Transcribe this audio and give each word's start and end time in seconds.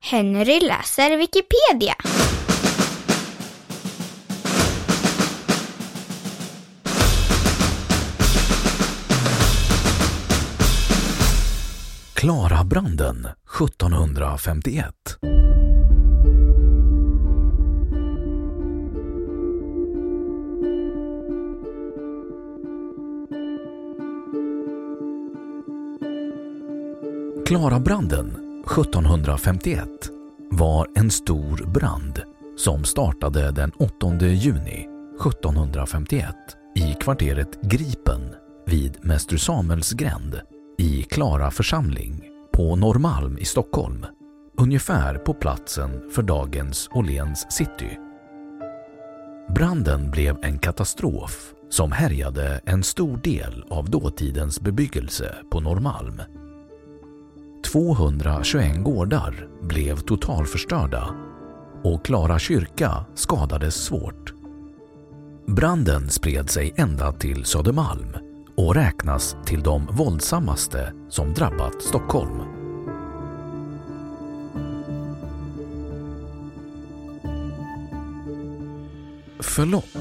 Henry 0.00 0.60
läser 0.60 1.18
Wikipedia. 1.18 1.94
Klarabranden 12.14 13.28
1751 13.46 15.18
Klarabranden 27.44 28.47
1751 28.70 29.88
var 30.50 30.86
en 30.94 31.10
stor 31.10 31.66
brand 31.66 32.22
som 32.56 32.84
startade 32.84 33.50
den 33.50 33.70
8 33.70 34.26
juni 34.26 34.88
1751 35.20 36.34
i 36.76 36.94
kvarteret 37.00 37.62
Gripen 37.62 38.34
vid 38.66 38.96
Mäster 39.02 39.36
Samuels 39.36 39.92
gränd 39.92 40.40
i 40.78 41.02
Klara 41.02 41.50
församling 41.50 42.22
på 42.52 42.76
Norrmalm 42.76 43.38
i 43.38 43.44
Stockholm, 43.44 44.06
ungefär 44.58 45.14
på 45.14 45.34
platsen 45.34 46.10
för 46.10 46.22
dagens 46.22 46.88
Åhléns 46.92 47.46
city. 47.50 47.98
Branden 49.54 50.10
blev 50.10 50.36
en 50.42 50.58
katastrof 50.58 51.52
som 51.70 51.92
härjade 51.92 52.60
en 52.64 52.82
stor 52.82 53.16
del 53.16 53.64
av 53.70 53.90
dåtidens 53.90 54.60
bebyggelse 54.60 55.34
på 55.50 55.60
Norrmalm. 55.60 56.22
221 57.72 58.84
gårdar 58.84 59.48
blev 59.62 59.96
totalförstörda 59.96 61.14
och 61.84 62.04
Klara 62.04 62.38
kyrka 62.38 63.04
skadades 63.14 63.74
svårt. 63.74 64.34
Branden 65.46 66.10
spred 66.10 66.50
sig 66.50 66.74
ända 66.76 67.12
till 67.12 67.44
Södermalm 67.44 68.16
och 68.56 68.74
räknas 68.74 69.36
till 69.46 69.62
de 69.62 69.86
våldsammaste 69.86 70.92
som 71.08 71.34
drabbat 71.34 71.82
Stockholm. 71.82 72.42
Förlopp 79.40 79.98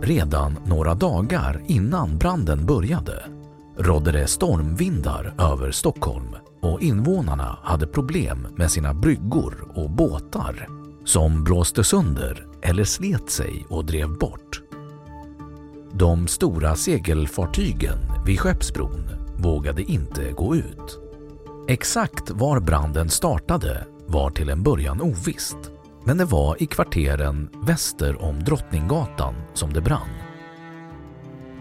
Redan 0.00 0.58
några 0.66 0.94
dagar 0.94 1.62
innan 1.66 2.18
branden 2.18 2.66
började 2.66 3.37
rådde 3.78 4.12
det 4.12 4.26
stormvindar 4.26 5.34
över 5.38 5.70
Stockholm 5.70 6.36
och 6.62 6.82
invånarna 6.82 7.58
hade 7.62 7.86
problem 7.86 8.46
med 8.56 8.70
sina 8.70 8.94
bryggor 8.94 9.72
och 9.74 9.90
båtar 9.90 10.68
som 11.04 11.44
blåste 11.44 11.84
sönder 11.84 12.46
eller 12.62 12.84
slet 12.84 13.30
sig 13.30 13.66
och 13.68 13.84
drev 13.84 14.18
bort. 14.18 14.62
De 15.92 16.26
stora 16.26 16.76
segelfartygen 16.76 17.98
vid 18.26 18.40
Skeppsbron 18.40 19.08
vågade 19.36 19.82
inte 19.82 20.32
gå 20.32 20.56
ut. 20.56 20.98
Exakt 21.68 22.30
var 22.30 22.60
branden 22.60 23.10
startade 23.10 23.86
var 24.06 24.30
till 24.30 24.48
en 24.48 24.62
början 24.62 25.00
ovisst, 25.00 25.58
men 26.04 26.18
det 26.18 26.24
var 26.24 26.62
i 26.62 26.66
kvarteren 26.66 27.48
väster 27.66 28.22
om 28.22 28.44
Drottninggatan 28.44 29.34
som 29.54 29.72
det 29.72 29.80
brann. 29.80 30.27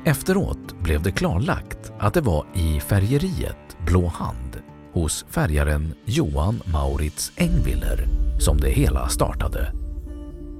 Efteråt 0.07 0.83
blev 0.83 1.03
det 1.03 1.11
klarlagt 1.11 1.91
att 1.99 2.13
det 2.13 2.21
var 2.21 2.45
i 2.53 2.79
färgeriet 2.79 3.77
Blå 3.85 4.07
Hand 4.07 4.61
hos 4.93 5.25
färgaren 5.29 5.93
Johan 6.05 6.61
Maurits 6.65 7.31
Engviller 7.35 8.07
som 8.39 8.57
det 8.57 8.69
hela 8.69 9.07
startade. 9.07 9.73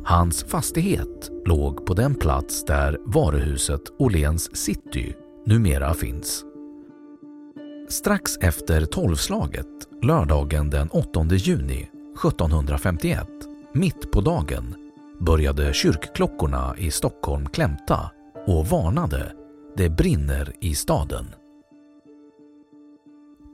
Hans 0.05 0.43
fastighet 0.43 1.31
låg 1.45 1.85
på 1.85 1.93
den 1.93 2.15
plats 2.15 2.65
där 2.65 2.97
varuhuset 3.05 3.81
Åhléns 3.99 4.55
City 4.55 5.13
numera 5.45 5.93
finns. 5.93 6.43
Strax 7.89 8.37
efter 8.37 8.85
tolvslaget 8.85 9.67
lördagen 10.01 10.69
den 10.69 10.89
8 10.89 11.25
juni 11.29 11.89
1751, 12.25 13.27
mitt 13.73 14.11
på 14.11 14.21
dagen, 14.21 14.75
började 15.19 15.73
kyrkklockorna 15.73 16.75
i 16.77 16.91
Stockholm 16.91 17.45
klämta 17.49 18.11
och 18.47 18.67
varnade 18.67 19.33
”Det 19.77 19.89
brinner 19.89 20.53
i 20.61 20.75
staden”. 20.75 21.25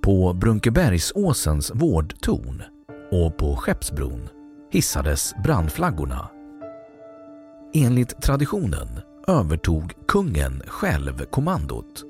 På 0.03 0.33
Brunkebergsåsens 0.33 1.71
vårdtorn 1.75 2.63
och 3.11 3.37
på 3.37 3.55
Skeppsbron 3.55 4.29
hissades 4.71 5.33
brandflaggorna. 5.43 6.29
Enligt 7.73 8.21
traditionen 8.21 8.87
övertog 9.27 9.93
kungen 10.07 10.63
själv 10.67 11.25
kommandot. 11.25 12.03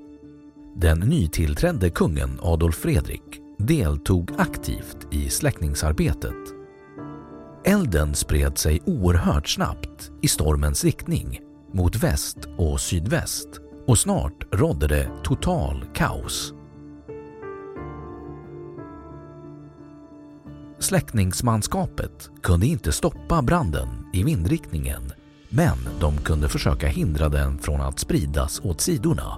Den 0.76 1.00
nytillträdde 1.00 1.90
kungen 1.90 2.40
Adolf 2.42 2.76
Fredrik 2.76 3.42
deltog 3.58 4.32
aktivt 4.38 5.08
i 5.12 5.30
släckningsarbetet. 5.30 6.54
Elden 7.66 8.16
spred 8.16 8.58
sig 8.58 8.82
oerhört 8.86 9.50
snabbt 9.50 10.12
i 10.22 10.28
stormens 10.28 10.84
riktning 10.84 11.40
mot 11.74 11.96
väst 11.96 12.38
och 12.58 12.82
sydväst 12.82 13.48
och 13.88 14.00
snart 14.00 14.44
rådde 14.52 14.88
det 14.88 15.10
total 15.24 15.86
kaos. 15.94 16.54
Släckningsmanskapet 20.80 22.30
kunde 22.44 22.66
inte 22.66 22.92
stoppa 22.92 23.42
branden 23.42 23.88
i 24.14 24.24
vindriktningen 24.24 25.14
men 25.50 25.78
de 26.00 26.18
kunde 26.18 26.50
försöka 26.50 26.88
hindra 26.88 27.30
den 27.30 27.60
från 27.60 27.82
att 27.82 28.00
spridas 28.00 28.62
åt 28.64 28.82
sidorna. 28.82 29.38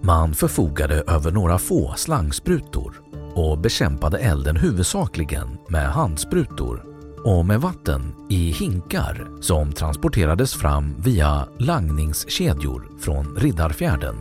Man 0.00 0.34
förfogade 0.34 0.94
över 0.94 1.30
några 1.30 1.58
få 1.58 1.94
slangsprutor 1.96 3.02
och 3.34 3.58
bekämpade 3.58 4.18
elden 4.18 4.56
huvudsakligen 4.56 5.58
med 5.68 5.92
handsprutor 5.92 6.91
och 7.24 7.46
med 7.46 7.60
vatten 7.60 8.14
i 8.28 8.50
hinkar 8.50 9.28
som 9.40 9.72
transporterades 9.72 10.54
fram 10.54 10.94
via 10.98 11.48
langningskedjor 11.58 12.90
från 13.00 13.36
Riddarfjärden. 13.36 14.16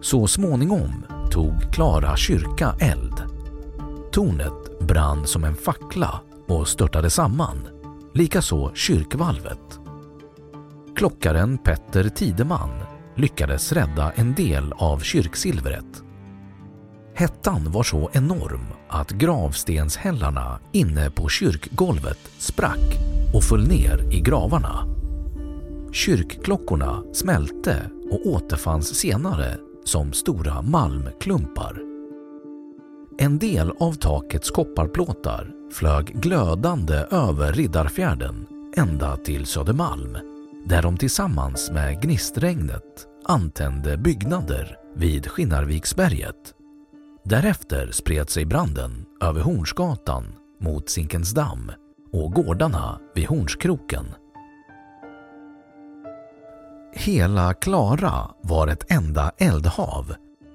Så 0.00 0.26
småningom 0.26 1.04
tog 1.30 1.72
Klara 1.72 2.16
kyrka 2.16 2.74
eld. 2.80 3.14
Tornet 4.12 4.80
brann 4.80 5.26
som 5.26 5.44
en 5.44 5.56
fackla 5.56 6.20
och 6.48 6.68
störtade 6.68 7.10
samman, 7.10 7.68
likaså 8.14 8.74
kyrkvalvet. 8.74 9.80
Klockaren 10.96 11.58
Petter 11.58 12.08
Tideman 12.08 12.70
lyckades 13.16 13.72
rädda 13.72 14.12
en 14.12 14.34
del 14.34 14.72
av 14.72 14.98
kyrksilvret. 14.98 16.09
Hettan 17.20 17.72
var 17.72 17.82
så 17.82 18.10
enorm 18.12 18.66
att 18.88 19.10
gravstenshällarna 19.10 20.58
inne 20.72 21.10
på 21.10 21.28
kyrkgolvet 21.28 22.18
sprack 22.38 22.98
och 23.34 23.44
föll 23.44 23.68
ner 23.68 24.12
i 24.12 24.20
gravarna. 24.20 24.84
Kyrkklockorna 25.92 27.02
smälte 27.12 27.90
och 28.10 28.26
återfanns 28.26 28.94
senare 28.94 29.58
som 29.84 30.12
stora 30.12 30.62
malmklumpar. 30.62 31.80
En 33.18 33.38
del 33.38 33.72
av 33.80 33.92
takets 33.92 34.50
kopparplåtar 34.50 35.50
flög 35.72 36.06
glödande 36.06 36.94
över 37.10 37.52
Riddarfjärden 37.52 38.46
ända 38.76 39.16
till 39.16 39.46
Södermalm 39.46 40.18
där 40.66 40.82
de 40.82 40.96
tillsammans 40.96 41.70
med 41.70 42.02
gnistregnet 42.02 43.06
antände 43.24 43.96
byggnader 43.96 44.76
vid 44.94 45.26
Skinnarviksberget. 45.26 46.54
Därefter 47.24 47.90
spred 47.92 48.30
sig 48.30 48.44
branden 48.44 49.06
över 49.20 49.40
Hornsgatan 49.40 50.24
mot 50.60 50.90
Zinkensdamm 50.90 51.72
och 52.12 52.32
gårdarna 52.32 53.00
vid 53.14 53.26
Hornskroken. 53.26 54.04
Hela 56.92 57.54
Klara 57.54 58.30
var 58.42 58.68
ett 58.68 58.92
enda 58.92 59.32
eldhav 59.38 60.14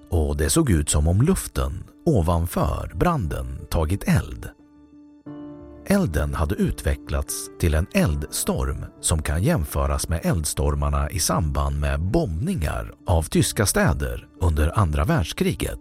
och 0.10 0.38
det 0.38 0.50
såg 0.50 0.70
ut 0.70 0.90
som 0.90 1.08
om 1.08 1.22
luften 1.22 1.84
ovanför 2.06 2.92
branden 2.96 3.66
tagit 3.70 4.04
eld. 4.08 4.50
Elden 5.88 6.34
hade 6.34 6.56
utvecklats 6.56 7.50
till 7.60 7.74
en 7.74 7.88
eldstorm 7.94 8.86
som 9.02 9.22
kan 9.22 9.44
jämföras 9.44 10.10
med 10.10 10.26
eldstormarna 10.26 11.10
i 11.10 11.20
samband 11.20 11.80
med 11.80 12.02
bombningar 12.02 12.94
av 13.06 13.24
tyska 13.24 13.66
städer 13.66 14.28
under 14.42 14.80
andra 14.80 15.04
världskriget. 15.04 15.80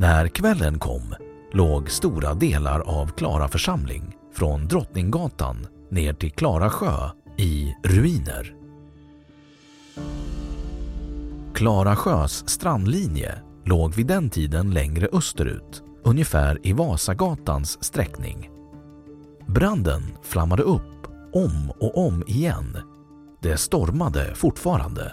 När 0.00 0.28
kvällen 0.28 0.78
kom 0.78 1.14
låg 1.52 1.90
stora 1.90 2.34
delar 2.34 2.80
av 2.80 3.06
Klara 3.06 3.48
församling 3.48 4.16
från 4.34 4.68
Drottninggatan 4.68 5.66
ner 5.90 6.12
till 6.12 6.32
Klara 6.32 6.70
sjö 6.70 7.10
i 7.36 7.74
ruiner. 7.84 8.54
Klara 11.54 11.96
sjös 11.96 12.48
strandlinje 12.48 13.34
låg 13.64 13.94
vid 13.94 14.06
den 14.06 14.30
tiden 14.30 14.70
längre 14.70 15.08
österut, 15.12 15.82
ungefär 16.04 16.66
i 16.66 16.72
Vasagatans 16.72 17.84
sträckning. 17.84 18.50
Branden 19.46 20.02
flammade 20.22 20.62
upp 20.62 21.06
om 21.32 21.72
och 21.80 22.06
om 22.06 22.24
igen. 22.26 22.76
Det 23.42 23.56
stormade 23.56 24.34
fortfarande. 24.34 25.12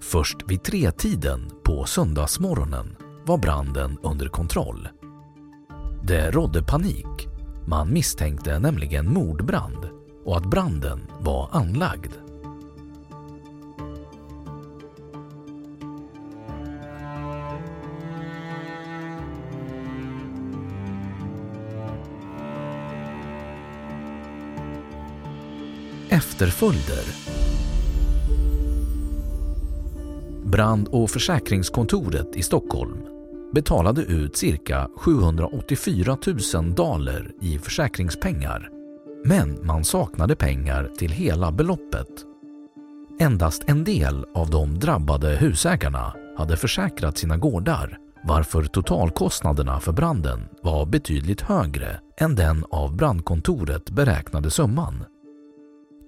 Först 0.00 0.36
vid 0.46 0.62
tretiden 0.62 1.50
på 1.64 1.84
söndagsmorgonen 1.84 2.96
var 3.26 3.38
branden 3.38 3.98
under 4.02 4.28
kontroll. 4.28 4.88
Det 6.02 6.30
rådde 6.30 6.62
panik. 6.62 7.28
Man 7.66 7.92
misstänkte 7.92 8.58
nämligen 8.58 9.12
mordbrand 9.12 9.88
och 10.24 10.36
att 10.36 10.50
branden 10.50 11.00
var 11.20 11.48
anlagd. 11.52 12.12
Efterföljder 26.08 27.04
Brand 30.44 30.88
och 30.88 31.10
försäkringskontoret 31.10 32.36
i 32.36 32.42
Stockholm 32.42 33.13
betalade 33.54 34.02
ut 34.02 34.36
cirka 34.36 34.88
784 34.96 36.18
000 36.54 36.74
daler 36.74 37.32
i 37.40 37.58
försäkringspengar 37.58 38.70
men 39.24 39.66
man 39.66 39.84
saknade 39.84 40.36
pengar 40.36 40.90
till 40.98 41.10
hela 41.12 41.52
beloppet. 41.52 42.08
Endast 43.20 43.62
en 43.66 43.84
del 43.84 44.26
av 44.34 44.50
de 44.50 44.78
drabbade 44.78 45.28
husägarna 45.28 46.14
hade 46.36 46.56
försäkrat 46.56 47.18
sina 47.18 47.36
gårdar 47.36 47.98
varför 48.24 48.64
totalkostnaderna 48.64 49.80
för 49.80 49.92
branden 49.92 50.48
var 50.62 50.86
betydligt 50.86 51.40
högre 51.40 52.00
än 52.16 52.34
den 52.34 52.64
av 52.70 52.96
brandkontoret 52.96 53.90
beräknade 53.90 54.50
summan. 54.50 55.04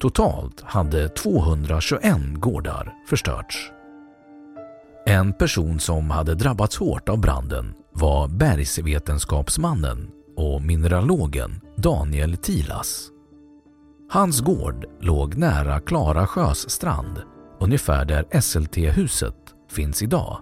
Totalt 0.01 0.61
hade 0.61 1.09
221 1.09 2.17
gårdar 2.35 2.95
förstörts. 3.09 3.71
En 5.09 5.33
person 5.33 5.81
som 5.81 6.11
hade 6.11 6.35
drabbats 6.35 6.77
hårt 6.77 7.09
av 7.09 7.21
branden 7.21 7.75
var 7.93 8.29
bergsvetenskapsmannen 8.29 10.11
och 10.37 10.63
mineralogen 10.63 11.61
Daniel 11.77 12.37
Tilas. 12.37 13.09
Hans 14.11 14.41
gård 14.41 14.85
låg 15.01 15.37
nära 15.37 15.81
Klara 15.81 16.27
sjös 16.27 16.71
strand, 16.71 17.23
ungefär 17.61 18.05
där 18.05 18.41
SLT-huset 18.41 19.37
finns 19.71 20.03
idag. 20.03 20.41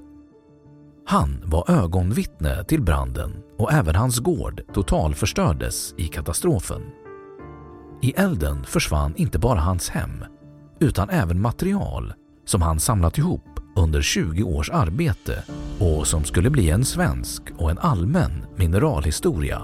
Han 1.06 1.42
var 1.44 1.70
ögonvittne 1.70 2.64
till 2.64 2.82
branden 2.82 3.42
och 3.58 3.72
även 3.72 3.94
hans 3.94 4.18
gård 4.18 4.62
totalförstördes 4.74 5.94
i 5.98 6.08
katastrofen. 6.08 6.82
I 8.02 8.10
elden 8.10 8.64
försvann 8.64 9.16
inte 9.16 9.38
bara 9.38 9.60
hans 9.60 9.88
hem 9.88 10.24
utan 10.80 11.10
även 11.10 11.40
material 11.40 12.12
som 12.44 12.62
han 12.62 12.80
samlat 12.80 13.18
ihop 13.18 13.53
under 13.74 14.02
20 14.02 14.42
års 14.42 14.70
arbete 14.70 15.44
och 15.78 16.06
som 16.06 16.24
skulle 16.24 16.50
bli 16.50 16.70
en 16.70 16.84
svensk 16.84 17.42
och 17.56 17.70
en 17.70 17.78
allmän 17.78 18.46
mineralhistoria. 18.56 19.62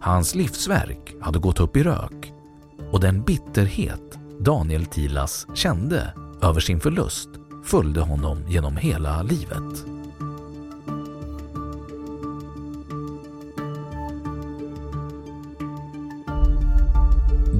Hans 0.00 0.34
livsverk 0.34 1.14
hade 1.20 1.38
gått 1.38 1.60
upp 1.60 1.76
i 1.76 1.82
rök 1.82 2.32
och 2.90 3.00
den 3.00 3.22
bitterhet 3.22 4.18
Daniel 4.40 4.86
Tilas 4.86 5.46
kände 5.54 6.14
över 6.42 6.60
sin 6.60 6.80
förlust 6.80 7.28
följde 7.64 8.00
honom 8.00 8.38
genom 8.48 8.76
hela 8.76 9.22
livet. 9.22 9.84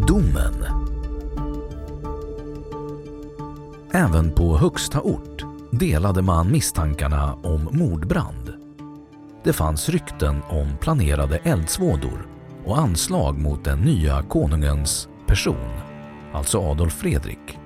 Domen 0.09 0.86
Även 3.97 4.31
på 4.31 4.57
högsta 4.57 5.01
ort 5.01 5.45
delade 5.71 6.23
man 6.23 6.53
misstankarna 6.53 7.35
om 7.35 7.69
mordbrand. 7.73 8.53
Det 9.45 9.53
fanns 9.53 9.88
rykten 9.88 10.43
om 10.49 10.76
planerade 10.81 11.37
eldsvådor 11.37 12.29
och 12.65 12.79
anslag 12.79 13.38
mot 13.38 13.65
den 13.65 13.79
nya 13.79 14.23
konungens 14.23 15.09
person, 15.26 15.71
alltså 16.33 16.59
Adolf 16.59 16.93
Fredrik. 16.93 17.59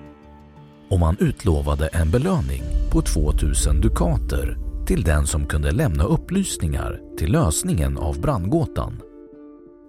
Och 0.91 1.01
man 1.01 1.17
utlovade 1.21 1.87
en 1.87 2.11
belöning 2.11 2.63
på 2.93 3.03
2000 3.03 3.81
dukater 3.81 4.59
till 4.87 5.03
den 5.03 5.27
som 5.27 5.47
kunde 5.47 5.71
lämna 5.71 6.05
upplysningar 6.05 7.01
till 7.19 7.33
lösningen 7.33 7.99
av 7.99 8.21
brandgåtan. 8.21 9.01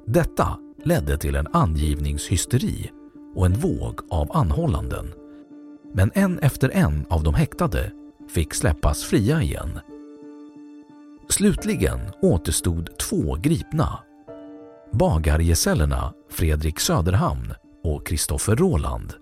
Detta 0.07 0.57
ledde 0.83 1.17
till 1.17 1.35
en 1.35 1.47
angivningshysteri 1.53 2.91
och 3.35 3.45
en 3.45 3.53
våg 3.53 3.99
av 4.09 4.37
anhållanden. 4.37 5.20
Men 5.93 6.11
en 6.13 6.39
efter 6.39 6.69
en 6.69 7.05
av 7.09 7.23
de 7.23 7.33
häktade 7.33 7.91
fick 8.29 8.53
släppas 8.53 9.03
fria 9.03 9.41
igen. 9.41 9.79
Slutligen 11.29 11.99
återstod 12.21 12.97
två 12.97 13.35
gripna. 13.35 13.99
Bagargesällerna 14.91 16.13
Fredrik 16.29 16.79
Söderhamn 16.79 17.53
och 17.83 18.07
Kristoffer 18.07 18.55
Råland. 18.55 19.13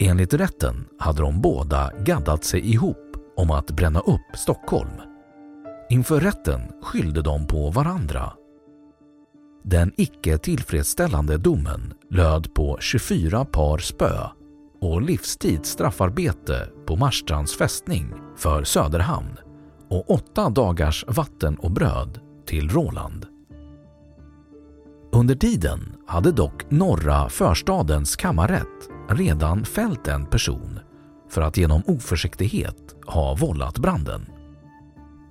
Enligt 0.00 0.34
rätten 0.34 0.88
hade 0.98 1.22
de 1.22 1.40
båda 1.40 1.92
gaddat 1.98 2.44
sig 2.44 2.60
ihop 2.60 3.16
om 3.36 3.50
att 3.50 3.70
bränna 3.70 4.00
upp 4.00 4.36
Stockholm. 4.36 4.92
Inför 5.90 6.20
rätten 6.20 6.60
skyllde 6.82 7.22
de 7.22 7.46
på 7.46 7.70
varandra 7.70 8.32
den 9.70 9.92
icke 9.96 10.38
tillfredsställande 10.38 11.36
domen 11.36 11.94
löd 12.10 12.54
på 12.54 12.78
24 12.80 13.44
par 13.44 13.78
spö 13.78 14.28
och 14.80 15.02
livstids 15.02 15.70
straffarbete 15.70 16.68
på 16.86 16.96
Marstrands 16.96 17.56
fästning 17.56 18.12
för 18.36 18.64
Söderhamn 18.64 19.36
och 19.88 20.10
åtta 20.10 20.50
dagars 20.50 21.04
vatten 21.08 21.56
och 21.56 21.70
bröd 21.70 22.20
till 22.46 22.70
Råland. 22.70 23.26
Under 25.12 25.34
tiden 25.34 25.96
hade 26.06 26.32
dock 26.32 26.70
norra 26.70 27.28
förstadens 27.28 28.16
kammarrätt 28.16 28.88
redan 29.08 29.64
fällt 29.64 30.08
en 30.08 30.26
person 30.26 30.80
för 31.30 31.42
att 31.42 31.56
genom 31.56 31.82
oförsiktighet 31.86 32.96
ha 33.06 33.34
vållat 33.34 33.78
branden. 33.78 34.26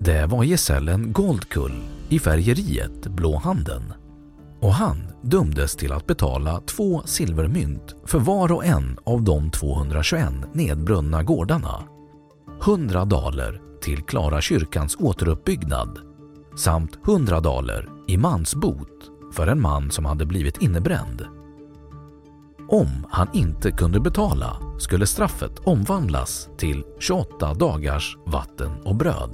Det 0.00 0.26
var 0.26 0.44
gesällen 0.44 1.12
Goldkull 1.12 1.82
i 2.08 2.18
färgeriet 2.18 3.06
Blå 3.06 3.36
Handen 3.36 3.82
och 4.60 4.74
han 4.74 4.98
dömdes 5.22 5.76
till 5.76 5.92
att 5.92 6.06
betala 6.06 6.60
två 6.60 7.02
silvermynt 7.04 7.96
för 8.06 8.18
var 8.18 8.52
och 8.52 8.64
en 8.64 8.98
av 9.04 9.22
de 9.22 9.50
221 9.50 10.32
nedbrunna 10.52 11.22
gårdarna. 11.22 11.84
100 12.62 13.04
daler 13.04 13.60
till 13.80 14.02
Klara 14.02 14.40
kyrkans 14.40 14.96
återuppbyggnad 14.98 15.98
samt 16.56 16.98
100 17.08 17.40
daler 17.40 17.88
i 18.08 18.16
mansbot 18.16 19.10
för 19.32 19.46
en 19.46 19.60
man 19.60 19.90
som 19.90 20.04
hade 20.04 20.26
blivit 20.26 20.62
innebränd. 20.62 21.26
Om 22.68 23.06
han 23.10 23.28
inte 23.32 23.70
kunde 23.70 24.00
betala 24.00 24.56
skulle 24.78 25.06
straffet 25.06 25.58
omvandlas 25.64 26.48
till 26.56 26.84
28 26.98 27.54
dagars 27.54 28.16
vatten 28.26 28.70
och 28.84 28.96
bröd. 28.96 29.30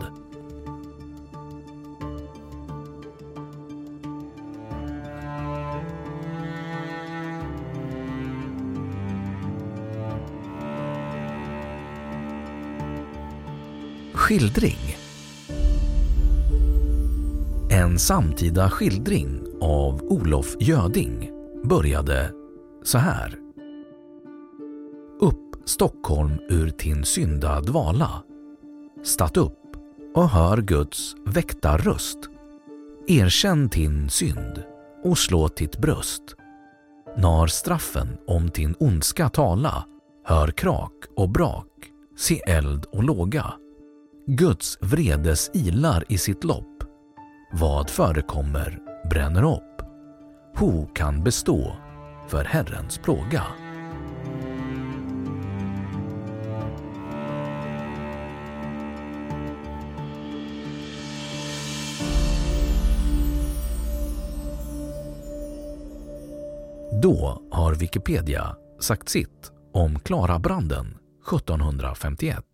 Skildring 14.25 14.97
En 17.71 17.99
samtida 17.99 18.71
skildring 18.71 19.41
av 19.61 20.03
Olof 20.03 20.57
Göding 20.61 21.31
började 21.65 22.33
så 22.83 22.99
här. 22.99 23.39
Upp 25.21 25.57
Stockholm 25.65 26.39
ur 26.49 26.71
tin 26.71 27.05
synda 27.05 27.61
dvala. 27.61 28.23
Statt 29.03 29.37
upp 29.37 29.61
och 30.15 30.29
hör 30.29 30.59
Guds 30.59 31.15
väktarröst. 31.27 32.19
Erkänn 33.07 33.69
tin 33.69 34.11
synd 34.11 34.63
och 35.03 35.19
slå 35.19 35.49
ditt 35.49 35.79
bröst. 35.79 36.23
När 37.17 37.47
straffen 37.47 38.09
om 38.27 38.51
din 38.51 38.75
ondska 38.79 39.29
tala, 39.29 39.85
hör 40.25 40.49
krak 40.49 41.05
och 41.17 41.29
brak, 41.29 41.91
se 42.17 42.41
eld 42.47 42.85
och 42.85 43.05
låga. 43.05 43.55
Guds 44.27 44.79
vredes 44.81 45.51
ilar 45.55 46.05
i 46.09 46.19
sitt 46.19 46.45
lopp. 46.45 46.85
Vad 47.53 47.91
förekommer 47.91 48.79
bränner 49.11 49.55
upp. 49.55 49.83
Ho 50.57 50.87
kan 50.87 51.25
bestå 51.25 51.77
för 52.29 52.45
Herrens 52.45 52.99
plåga. 52.99 53.45
Då 67.03 67.43
har 67.51 67.75
Wikipedia 67.75 68.57
sagt 68.81 69.09
sitt 69.09 69.53
om 69.73 69.99
Klarabranden 69.99 70.99
1751. 71.31 72.54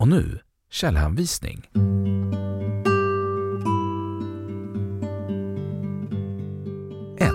Och 0.00 0.08
nu 0.08 0.38
källhänvisning. 0.70 1.66
1. 7.18 7.32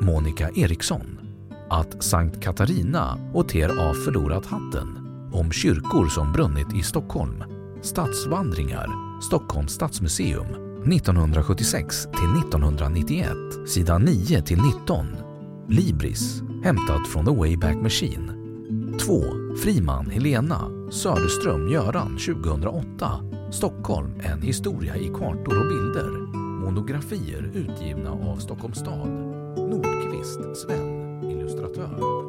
Monica 0.00 0.50
Eriksson. 0.56 1.18
Att 1.70 2.04
Sankt 2.04 2.42
Katarina 2.42 3.30
och 3.34 3.48
Ter 3.48 3.68
förlorat 4.04 4.46
hatten. 4.46 4.98
Om 5.32 5.52
kyrkor 5.52 6.08
som 6.08 6.32
brunnit 6.32 6.74
i 6.74 6.82
Stockholm. 6.82 7.44
Stadsvandringar. 7.82 8.86
Stockholms 9.22 9.72
stadsmuseum. 9.72 10.46
1976 10.92 12.02
till 12.02 12.40
1991. 12.40 13.32
Sidan 13.68 14.02
9 14.02 14.42
till 14.42 14.58
19. 14.62 15.06
Libris. 15.68 16.42
Hämtat 16.64 17.08
från 17.08 17.24
The 17.24 17.34
Wayback 17.36 17.76
Machine. 17.76 18.41
2. 19.06 19.22
Friman 19.56 20.10
Helena 20.10 20.70
Söderström 20.90 21.68
Göran 21.68 22.18
2008 22.18 23.10
Stockholm, 23.52 24.20
en 24.20 24.42
historia 24.42 24.96
i 24.96 25.08
kartor 25.08 25.58
och 25.60 25.68
bilder. 25.68 26.10
Monografier 26.64 27.50
utgivna 27.54 28.10
av 28.10 28.36
Stockholms 28.36 28.78
stad. 28.78 29.08
Nordqvist 29.56 30.56
Sven, 30.56 31.24
illustratör. 31.24 32.21